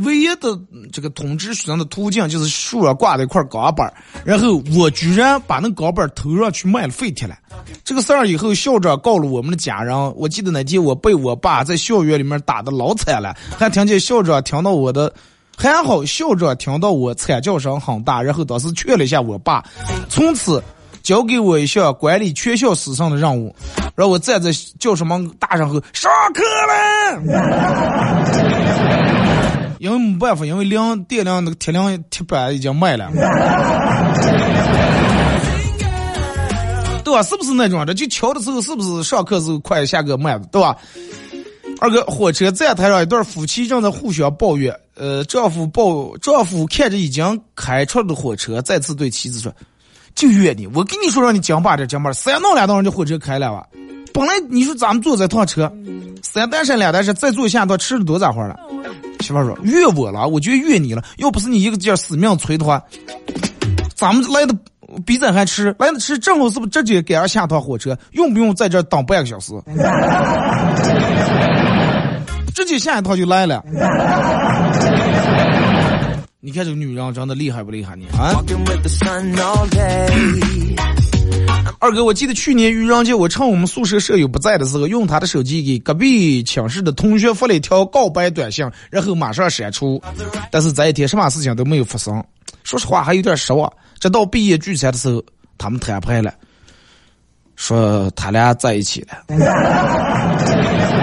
[0.05, 0.57] 唯一的
[0.93, 3.93] 这个通知学生的途径，就是树上挂了一块钢板
[4.25, 7.37] 然后我居然把那钢板头上去卖了废铁了。
[7.83, 9.97] 这个事儿以后校长告了我们的家人。
[10.15, 15.13] 我记得那天我被我爸在校园里面打的老惨了，还听见校长听到我的，
[15.57, 19.65] 还好校长听到我惨叫声很大，然后当时劝了一下我爸，
[20.09, 20.63] 从此
[21.07, 23.55] 交给我一项管理全校师生的任务，
[23.95, 27.23] 让我站在教室门大声吼上课了。
[29.79, 33.09] 因为没办法，因为量电量那个铁量铁板已经卖了，
[37.05, 37.23] 对吧？
[37.23, 37.95] 是不是那种的？
[37.95, 40.77] 就敲的时候是不是上课时候快，下课慢，对吧？
[41.79, 49.53] 二哥，火车站台上一对夫妻正在互相抱怨，呃，丈夫抱丈夫看着已经开出的火车，再次对妻子说
[50.17, 53.67] ：“就怨你，我跟你说让你讲吧点讲吧，三弄两趟人家火车开了吧？
[54.15, 55.71] 本来你说咱们坐这趟车，
[56.23, 58.57] 三单山两单山，再坐下趟吃了多咋会了？”
[59.21, 61.05] 媳妇说：“怨我了，我觉得怨你了。
[61.19, 62.83] 要不是你一个劲儿死命催的话，
[63.95, 64.55] 咱们来的
[65.05, 67.99] 比咱还迟，来的迟，正好是不是直接赶上下趟火车？
[68.13, 69.53] 用不用在这等半个小时？
[72.55, 73.63] 直接下一趟就来了。
[76.47, 78.07] 你看这个女人真的厉害不厉害你？
[78.17, 78.31] 啊！”
[81.81, 90.01] 二哥，我记得去年愚人节，我趁我们宿舍舍友不在的时候，用他的手机给隔壁寝室的同学发了一条告白短信，然后马上删除。
[90.53, 92.25] 但是这一天什么事情都没有发生，
[92.63, 93.69] 说实话还有点失望。
[93.99, 95.21] 直到毕业聚餐的时候，
[95.59, 96.33] 他们摊牌了，
[97.57, 99.09] 说他俩在一起了。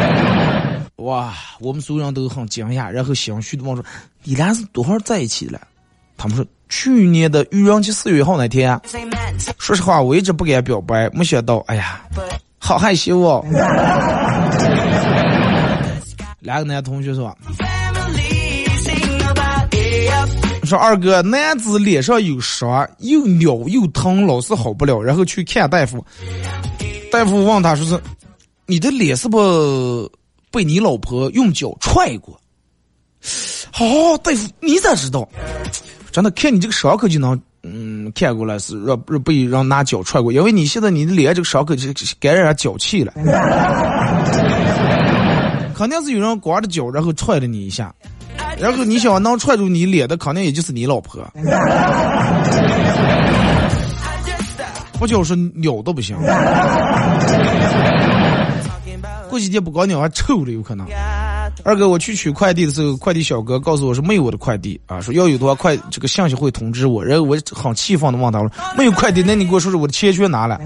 [0.97, 3.84] 哇，我们所有人都很惊讶，然后心虚的问说
[4.23, 5.60] ：“你俩是多少在一起了？”
[6.17, 6.45] 他们说。
[6.69, 8.82] 去年的愚人节四月一号那天，
[9.60, 12.01] 说实话，我一直不敢表白，没想到，哎呀，
[12.58, 13.45] 好害羞哦。
[16.39, 17.38] 两个男同学说
[20.65, 26.03] ：“说二哥，男子脸上有伤，又扭又疼，老是好不了，然后去看大夫。
[27.12, 28.01] 大夫问他说是，
[28.65, 30.10] 你的脸是不
[30.53, 32.39] 被你老婆用脚踹过？
[33.71, 33.85] 好，
[34.23, 35.27] 大夫，你咋知道？”
[36.13, 43.11] 真的看你这个伤口就能，嗯，看过来是让被让拿脚踹过，因为你现在你的脸这个伤口就感染脚气了，
[45.75, 47.91] 肯定是有人光着脚然后踹了你一下，
[48.59, 51.19] 然后你想能踹住你脸的，肯定也就是你老婆，
[54.99, 56.15] 不就是鸟都不行，
[59.34, 60.86] 过几天不搞鸟还臭了有可能。
[61.63, 67.04] 二哥，我去取快递的时候，快递小哥告诉我说没有我的快递啊，说要有的话快这个信息会通知我。
[67.04, 70.60] 然后我很气愤的问他说没有快递，那你给我说说我的钱去哪了？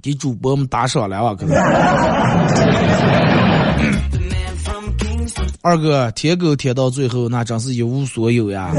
[0.00, 1.56] 给主播们打赏来吧，可能。
[5.60, 8.70] 二哥，舔狗舔到最后，那真是一无所有呀。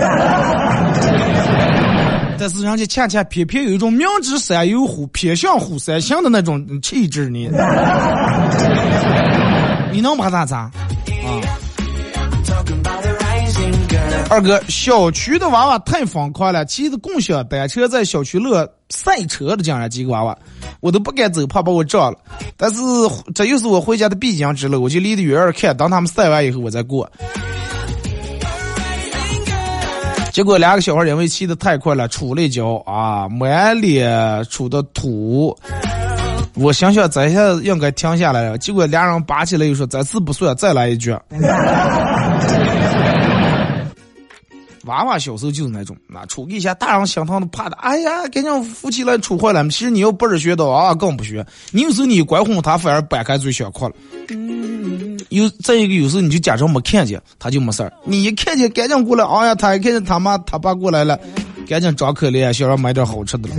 [2.39, 7.49] 但是人家恰恰偏偏有一种明知山有虎，偏向虎山行的那种气质呢。
[9.91, 10.57] 你能把他咋？
[10.57, 10.71] 啊？
[14.29, 20.37] 二哥，小区的娃娃太疯狂了，骑着共享单车在小区乐赛车的，竟然几个娃娃，
[20.81, 22.19] 我都不敢走，怕把我撞了。
[22.57, 22.81] 但是
[23.33, 27.09] 这又是我回家的必经之路，我就离得远远看，等他们赛完以后我再过。
[30.37, 34.07] 结果两个小孩因为骑得太快了，杵了一跤啊，满脸
[34.43, 35.57] 杵的土。
[36.53, 38.57] 我想想，这下应该停下来了。
[38.59, 41.11] 结果俩人拔起来又说：“这次不算，再来一局。”
[44.87, 49.63] 娃娃小时候就是那种，那出一下大人心疼的怕的，哎呀，赶紧扶起来出坏了。
[49.69, 51.45] 其实你要不是学到啊，更不学。
[51.71, 53.93] 你有时候你拐哄他，反而掰开嘴想哭了。
[55.29, 57.91] 有再一个，有时候你就假装没看见，他就没事儿。
[58.05, 59.23] 你一看见，赶紧过来。
[59.25, 61.19] 哎呀，他一看见他妈他爸过来了，
[61.67, 63.55] 赶紧装可怜，想让买点好吃的了。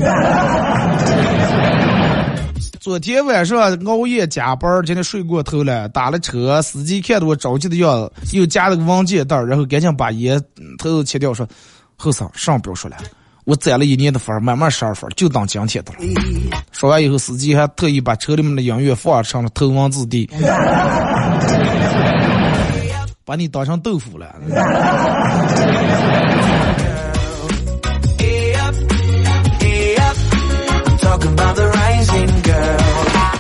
[2.81, 10.41] 昨天晚上熬夜加班，今天睡过头了，打了车，司机看到我着急的样子，又夹了个文件袋，然后赶紧把烟
[10.79, 11.47] 头切掉，说
[11.97, 12.97] ：“后生，上不要说了，
[13.45, 15.99] 我攒了一年的分，慢慢十二分，就当今天的了。”
[16.73, 20.31] 说完以后，司机还特意把车里面的音乐放上了头文字 D，
[23.25, 24.35] 把你当成豆腐了。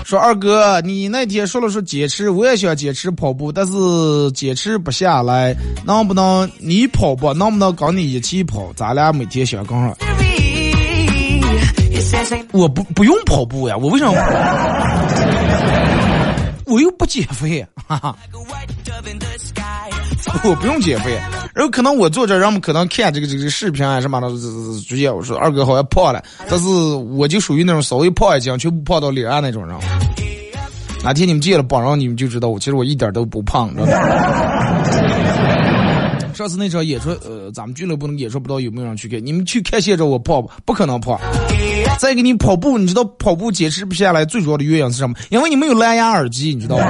[0.08, 5.54] 说二哥，你那天说了说坚持，我也想坚持跑步，但是坚持不下来，
[5.84, 8.72] 能不能你跑步，能不能跟你一起跑？
[8.74, 9.94] 咱俩每天想跟上。
[12.52, 14.14] 我不不用跑步呀，我为什么？
[16.64, 18.16] 我又不减肥，哈哈。
[20.44, 21.18] 我不用减肥，
[21.54, 24.28] 然后可能我坐这，人们可能看这个这个视频啊什么的，
[24.86, 29.76] 直接我说二哥好像胖了，但是我就属于那种稍微胖一斤却不胖到脸上那种人。
[31.04, 33.94] 哪天你们见了榜上，你们就知道我其实我一点都不胖，知道吧？
[36.34, 39.24] 上次那场演出，呃，咱们俱乐部的演出，不知道有没有人去看？
[39.24, 40.72] 你们去看现场，我胖不？
[40.72, 41.18] 可能胖。
[41.98, 45.16] 再给你跑步，你知道跑步坚持不下来最主要的原因是什么？
[45.30, 46.84] 因为你没有蓝牙耳机，你知道吗？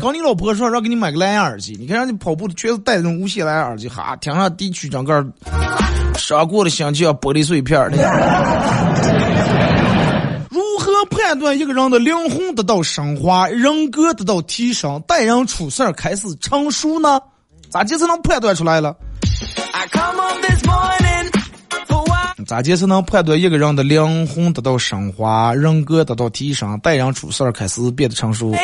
[0.00, 5.24] 刚你老婆说让给你买个蓝牙耳机，你看让你跑步的全是带那种无线蓝牙耳机，哈，听上地区整个
[6.16, 7.90] 伤过的心就像玻璃碎片儿。
[10.50, 17.20] 如何判断一个人的灵魂得到升华，人格得到提升，待人处事开始成熟呢？
[17.70, 18.94] 咋就才能判断出来了？
[22.52, 28.54] 咋就才能判断一个人的灵魂得到升华，人格得到提升，待人处事开始变得成熟？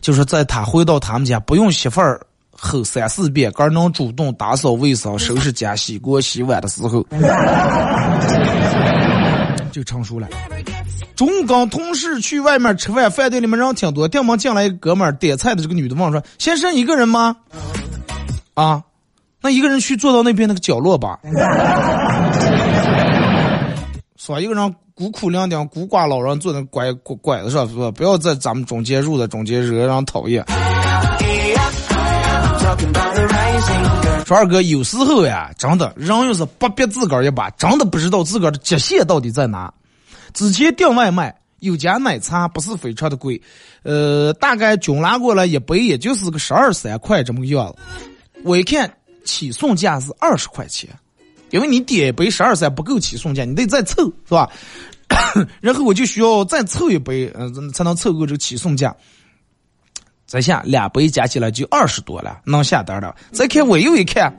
[0.00, 2.18] 就是在他回到他们家不用媳妇儿
[2.52, 7.06] 吼三四遍，个能主动打扫卫生、收拾家、洗锅洗碗的时候，
[9.70, 10.26] 就成熟了。
[11.14, 17.36] 中跟同事去外面吃饭，饭店里面人挺多，店门进来一哥们儿点菜的这个女的问说：“先生一个人吗？”
[18.56, 18.82] 啊，
[19.42, 21.18] 那一个人去坐到那边那个角落吧。
[24.24, 27.90] 说一个人孤苦伶仃、孤寡老人坐在拐拐子上，是吧？
[27.90, 30.42] 不要在咱们中间入的中间惹人讨厌。
[34.24, 39.70] 说二哥，有时候呀，真的人要是不逼自个儿一把，真的不知道自个儿的极限到底在哪。
[40.32, 43.38] 之前订外卖，有家奶茶不是非常的贵，
[43.82, 47.76] 呃，大概均拿过来一杯也就是个十二三块这么个样子。
[48.42, 48.90] 我一看
[49.26, 50.88] 起送价是二十块钱。
[51.54, 54.50] 因为你点一杯十二三不够起送价，你得再凑，是吧？
[55.62, 58.92] 然后我就需要再凑一杯，嗯，才能凑够这个起送价。
[60.26, 63.14] 再下两杯加起来就二十多了，能下单了。
[63.30, 64.36] 再看我又一看，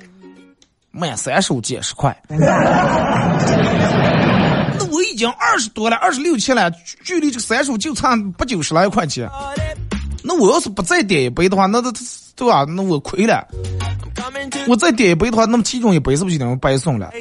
[0.92, 2.14] 满三十减十块。
[2.28, 2.38] 那
[4.92, 6.70] 我已经二十多了，二十六七了，
[7.02, 9.30] 距离这个三十就差不九十来块钱。
[10.26, 11.92] 那我要是不再点一杯的话，那这
[12.36, 12.66] 对吧？
[12.68, 13.48] 那我亏了。
[14.68, 17.12] 我再点一杯的话，那么其中一杯是不是就等于白送了？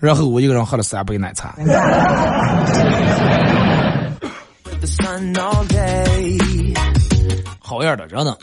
[0.00, 1.54] 然后我一个人喝了三杯奶茶。
[7.60, 8.36] 好样的，真的。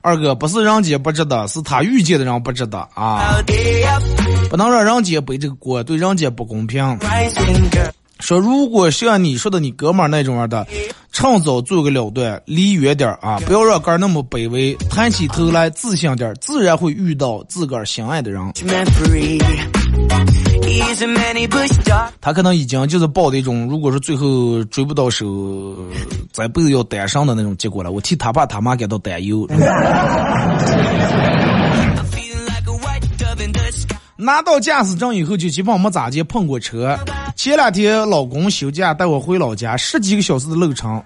[0.00, 3.36] 二哥不是人家不值得，是他遇见的人不值得啊！
[4.48, 6.98] 不能让人家背这个锅，对人家不公平。
[8.20, 10.66] 说如果像你说的你哥们那种样的，
[11.18, 18.40] 趁早做个了断，离远点啊，不要让哥儿那么卑微，抬起头来自信点，自然会遇到自个儿心爱的人。
[22.20, 25.26] 他可能已经就是抱的一种，如果说最后追不到手，
[26.32, 27.90] 这辈子要单身的那种结果了。
[27.90, 29.44] 我替他爸他妈感到担忧。
[34.28, 36.94] 拿到驾驶证以后，就基本没咋接碰过车。
[37.34, 41.02] 前两天老公休假带我回老家，十几个小时的路程。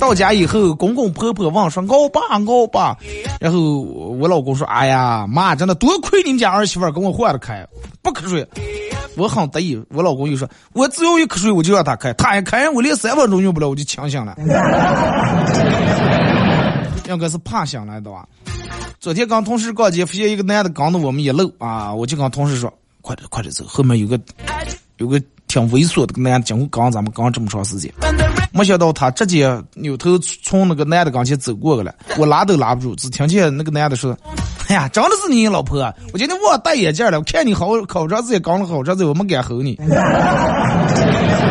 [0.00, 2.96] 到家以后，公公婆婆问说：“熬吧熬吧。”
[3.38, 7.64] 然后我老公说：“哎呀，妈，真的多亏你们家儿媳妇跟我换的开，
[8.02, 8.44] 不瞌睡。”
[9.16, 9.80] 我很得意。
[9.90, 12.12] 我老公又说：“我只要一瞌睡，我就让他开。
[12.14, 14.34] 他一开，我连三分钟用不了，我就清醒了。”
[17.08, 18.26] 应该是怕醒来的吧。
[18.98, 22.72] 昨天跟同事逛街，发现一个男的刚到我们一楼啊，我就跟同事说
[23.02, 24.18] ：“快点，快点走，后面有个
[24.96, 27.92] 有个挺猥琐的个男的，经过刚咱们刚这么长时间。”
[28.52, 34.16] 没想到他直接扭头从那个男的跟前走过去了，我拉都拉不住，只听见那个男的说
[34.68, 35.78] ：“哎呀，真的是你老婆！
[36.12, 39.78] 我今天忘戴眼镜了，我看你好好长时间，刚了好长时间，我没敢吼你。”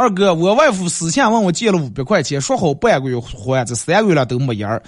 [0.00, 4.82] 二哥，我外父私下问我借了五百块钱，说好半个月还，这三个月了都没影儿。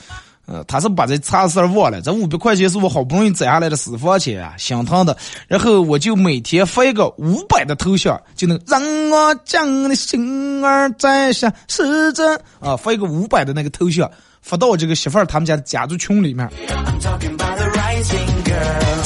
[0.46, 2.00] 呃，他是把这差事儿忘了。
[2.00, 5.14] 这五百块钱是我好不容易攒下来的私房钱啊，心疼的。
[5.46, 14.10] 然后我就每天发一个五百的头像，就能让我将你的心儿摘下，是真啊，发一个五百的那个头像，
[14.40, 16.48] 发到我这个媳妇儿他们家的家族群里面。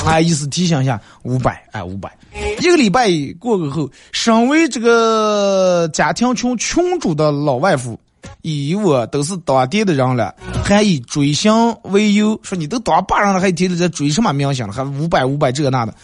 [0.04, 2.16] 啊，意思提醒一下，五百，哎，五百。
[2.58, 7.98] 一个礼拜过过后，身为这个家庭群群主的老外父，
[8.42, 10.34] 以我都是当地的人了，
[10.64, 11.52] 还以追星
[11.82, 15.94] 为由，说你都当爸人了，还天天在追什么明星了，还五百五百这那的，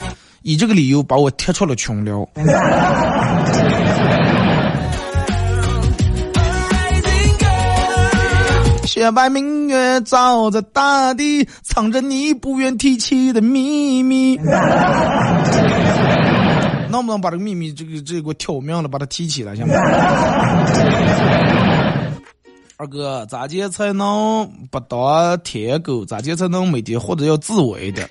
[0.42, 2.28] 以这个理由把我踢出了群聊。
[8.84, 14.38] 雪白明月照着大地，藏着你不愿提起的秘密。
[16.92, 19.74] 能不能把这个秘密，这个这个给我挑明了，把它提起来，行吗？
[22.76, 26.04] 二哥，咋接才能不当舔狗？
[26.04, 28.08] 咋接才能每天活得要自我一点？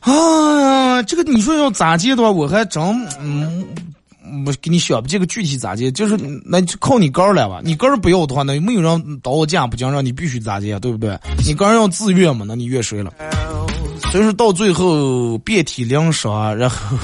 [0.00, 2.82] 啊，这个你说要咋接的话，我还真
[3.20, 3.64] 嗯。
[4.46, 7.60] 我给你想这个具体咋接，就是那就靠你个儿了吧。
[7.62, 11.16] 你个儿不要的话，那没有人刀我架不讲，让你必须咋接，对不对？
[11.46, 13.12] 你个人要自愿嘛，那你怨谁了？
[14.14, 16.96] 所以说到最后遍体鳞伤，然后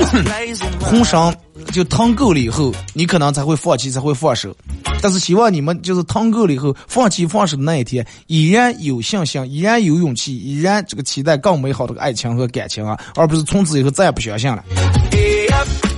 [0.80, 1.30] 红伤
[1.74, 4.56] 就疼够了以后，你可能才会放弃，才会放手。
[5.02, 14.64] 但是希望你们就是疼够了以后，放弃放手的那一天，依然有信心，依然有勇气，依然这个期待更美好的爱情和感情啊，而不是从此以后再也不相信了。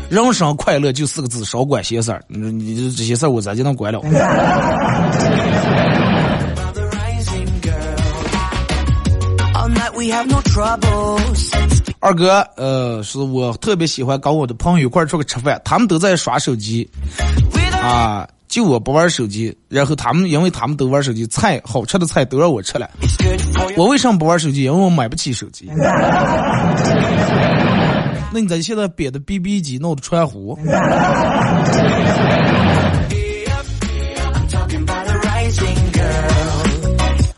[0.09, 2.21] 人生快乐就四个字，少管闲事儿。
[2.27, 4.01] 你你这些事儿我咋就能管了？
[12.01, 16.89] 二哥，呃，是我特别喜欢跟我的朋友一块儿出去吃饭，他们都在耍手机，
[17.83, 19.55] 啊，就我不玩手机。
[19.69, 22.89] 然后他们因为他们都玩手机，菜好吃的菜都让我吃了。
[23.77, 24.63] 我为什么不玩手机？
[24.65, 25.71] 因为我买不起手机。
[28.33, 30.59] 那你在现在编的 BB 机弄的传呼？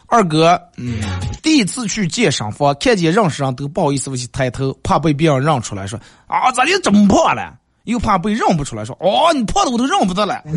[0.07, 0.97] 二哥，嗯，
[1.43, 7.55] 第一次去健身房，看见认识人都不好意思，我去抬头，怕被别人认出来，说啊，咋就这么胖了？
[7.85, 10.41] 又怕被认不出来，说哦，你破的我都认不得了。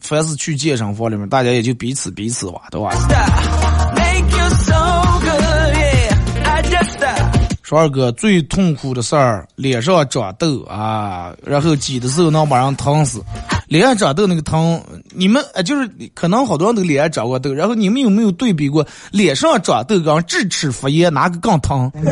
[0.00, 2.90] 凡是去健身房里面，大家也就彼此彼此吧，对吧？
[7.70, 13.22] 说二哥最痛苦的事儿，脸上长痘啊，然后挤的时候能把人疼死。
[13.68, 14.82] 脸上长痘那个疼，
[15.14, 21.88] 你们呃就是可能好多人都脸上长过痘，然后你们有没有对比过脸上长痘跟智齿发炎哪个更疼？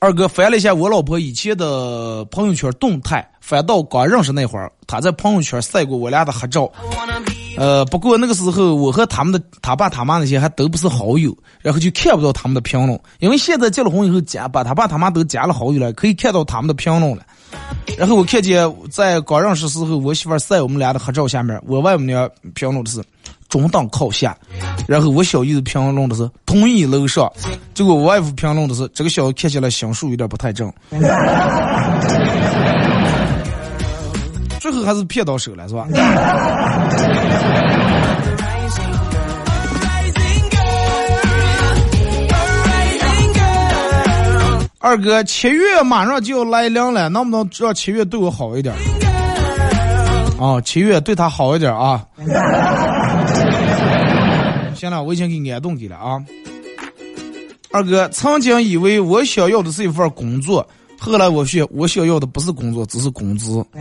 [0.00, 6.68] 二哥翻了一下我老婆以前的朋友圈动态，翻到刚认识那会儿，她在朋友圈晒过我俩的合照。
[7.56, 13.00] 呃，不过那个时候我和他们的他爸他妈那些还都不是好友，然后就看不到他们的评论。
[13.18, 17.22] 因为现在结了婚以后加把他爸他妈都加了好友了，可以看到他们的评论了。
[17.96, 23.02] 然后我看见在刚认识时候，我媳妇晒我们俩的合照下面，我外母娘评论的是
[23.48, 24.36] 中等靠下，
[24.86, 27.32] 然后我小姨子评论的是同意楼上，
[27.72, 30.70] 结果我外父评论的是这个小子看起来心术有点不太正。
[34.70, 35.86] 最后还是骗到手了，是吧？
[44.78, 48.72] 二哥，七月马上就要来临了，能不能让七月对我好一点？
[50.38, 52.04] 啊，七月对他好一点啊！
[54.76, 56.22] 行了，我已经给安顿给了啊。
[57.72, 60.64] 二哥，曾经以为我想要的是一份工作，
[61.10, 63.64] 后来我学我想要的不是工作，只是工资。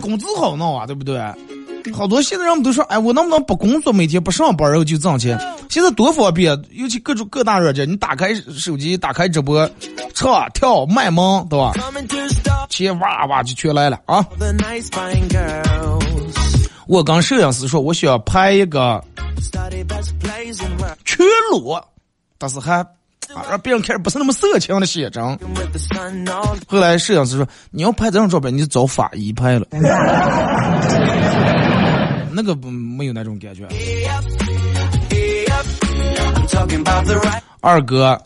[0.00, 1.20] 工资好弄啊，对不对？
[1.92, 5.38] 好多现在人们都说，哎，我能不能不工作，每天不上班，然后就挣钱？
[5.68, 9.68] 现在多方便，尤其各种各大软件，你打开手机，打开直播，
[10.14, 11.72] 唱跳卖萌，对吧？
[12.70, 14.26] 钱哇哇就全来了啊！
[16.86, 19.02] 我跟摄影师说，我需要拍一个
[21.04, 21.82] 全裸，
[22.38, 22.84] 但是还
[23.32, 25.22] 啊让别人看着不是那么色情的写真。
[26.66, 29.66] 后来摄影师说，你要拍这种照片，你就找法医拍了。
[32.36, 33.66] 那个不没有那种感觉。
[37.60, 38.20] 二哥，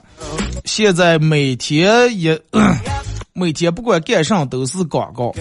[0.65, 2.41] 现在每天也
[3.35, 5.33] 每天不管干啥都是广告，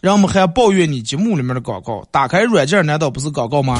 [0.00, 2.02] 人们还抱怨你节目里面的广告。
[2.10, 3.78] 打开软件难道不是广告吗？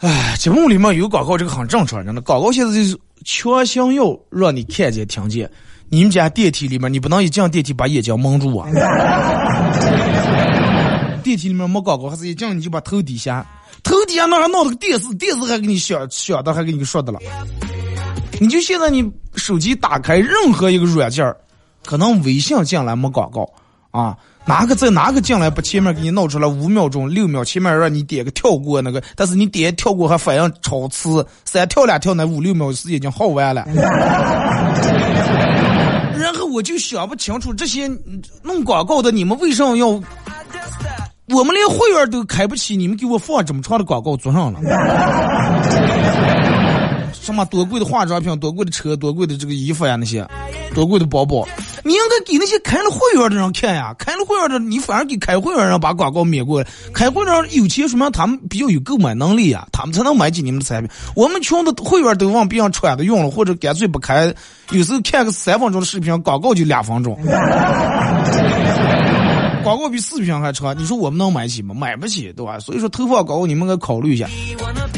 [0.00, 2.22] 哎，节目里面有广告这个很正常，真的。
[2.22, 5.50] 广告现在就是强行要让你看见、听见。
[5.90, 8.66] 你们家电梯里面，你不能一进电梯把眼睛蒙住啊！
[11.22, 13.46] 电梯里面没广告，还是一进你就把头低下，
[13.82, 17.18] 头底下那还闹了个电视，电视还给你响响的，还给你说的了。
[18.38, 21.30] 你就现在你手机打开任何一个软件
[21.84, 23.46] 可能微信进来没广告
[23.90, 24.16] 啊，
[24.46, 33.64] 哪个在哪个进来把前面给你闹出来五秒钟、六秒，前面让你点个跳过那个，但是你点跳过还反应超次，三跳两跳那五六秒时间已经耗完了。
[36.18, 37.88] 然后我就想不清楚这些
[38.42, 39.86] 弄广告的你们为什么要，
[41.28, 44.60] 我们连会员都开不起，你们给我放这么长的广告做上了？
[47.12, 50.26] 什么多贵的化妆品，多贵的车，多贵的这个衣服呀，那些
[50.74, 51.46] 多贵的包包，
[51.84, 53.94] 你应该给那些开了会员的人看呀。
[53.98, 56.66] 开了会员的，你反而给开会员人把广告免过来。
[56.94, 60.90] 开会员有钱，说明他们比较有购买能力呀，他们才能买起你们的产品。
[61.14, 64.32] 我们穷的会员都往别人穿的用了，或者干脆不开。
[64.70, 67.18] 有时候看个三分钟的视频，广告就两分钟，
[69.64, 70.78] 广告比视频还长。
[70.78, 71.74] 你说我们能买起吗？
[71.76, 72.58] 买不起，对吧？
[72.60, 74.26] 所以说投放广告，你们该考虑一下。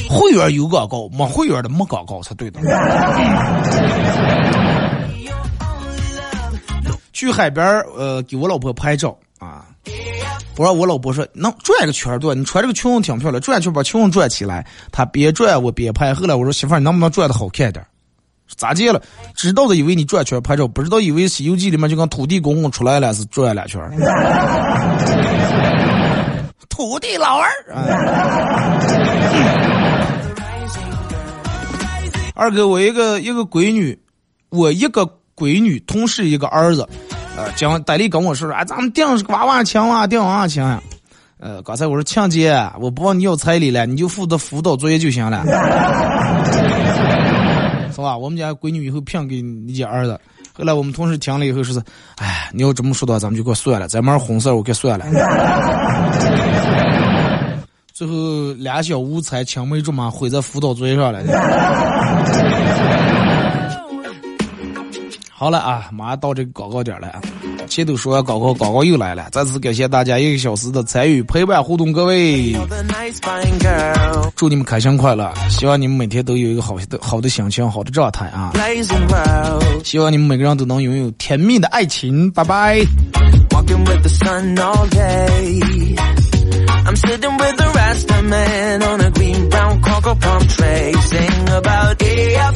[0.08, 2.60] 会员有广告，没会员的没广告才对的。
[7.22, 7.64] 去海边
[7.96, 9.64] 呃，给我老婆拍照啊。
[10.56, 14.66] 我说我老婆说能转个圈对，你穿这个裙子挺漂亮，转圈把裙子转起来。
[14.90, 16.12] 她边转我边拍。
[16.12, 17.86] 后来我说媳妇儿，你能不能转的好看点？
[18.56, 19.00] 咋接了？
[19.36, 23.80] 知道的以为你转圈拍照，不知道以为《西游记》里面就跟土地公公出来了是转两圈。
[26.68, 27.48] 土地老儿。
[32.34, 33.96] 二哥，我一个一个闺女，
[34.48, 36.88] 我一个闺女，同时一个儿子。
[37.36, 40.80] 呃，讲戴丽跟我说说，啊，咱们订个娃娃墙啊，订娃娃墙呀。
[41.38, 45.42] 呃，刚才我说强姐，我不帮你要彩礼了，你就负责辅导作业就行了，
[47.90, 48.16] 是吧？
[48.16, 50.18] 我们家闺女以后骗给你家儿子。
[50.52, 51.82] 后来我们同事听了以后说是，
[52.18, 55.06] 哎，你要这么说的话，咱们就给我算了，咱们红色我给算了。
[57.92, 61.22] 最后俩小无猜青梅竹马毁在辅导作业上了。
[65.43, 67.20] 好了啊，马上到这个广告点了。
[67.66, 69.26] 前头说完广告，广告又来了。
[69.32, 72.55] 再次感谢大家一个小时的参与陪伴互动，各位，
[74.36, 75.34] 祝你们开心快乐。
[75.51, 78.53] 希望你们每天都有一个好的好的心情，好的状态啊。
[79.82, 82.30] 希望你们每个人都能拥有甜蜜的爱情。
[82.30, 82.78] 拜拜。
[86.84, 92.55] I'm sitting with the Rasta man on a green brown cocoa palm tray, sing about AF.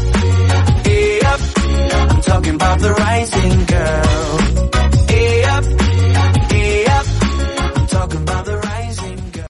[2.26, 4.38] talking about the rising girl.
[5.18, 5.64] E up,
[6.52, 7.06] e up.
[7.76, 8.65] I'm talking about the